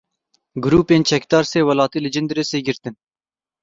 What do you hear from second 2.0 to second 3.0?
li Cindirêsê girtin.